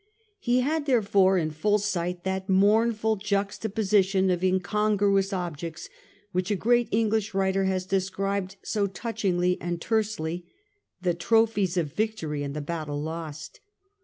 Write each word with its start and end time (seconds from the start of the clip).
He 0.39 0.61
had 0.61 0.87
therefore 0.87 1.37
in 1.37 1.51
full 1.51 1.77
sight 1.77 2.23
that 2.23 2.49
mournful 2.49 3.17
juxtaposition 3.17 4.31
of 4.31 4.43
incongruous 4.43 5.31
objects 5.31 5.89
which 6.31 6.49
a 6.49 6.55
great 6.55 6.87
English 6.89 7.35
writer 7.35 7.65
has 7.65 7.85
described 7.85 8.55
so 8.63 8.87
touchingly 8.87 9.61
and 9.61 9.79
tersely— 9.79 10.47
the 11.03 11.13
tropHes 11.13 11.77
of 11.77 11.93
victory 11.93 12.41
and 12.41 12.55
the 12.55 12.61
battle 12.61 12.99
lost. 12.99 13.59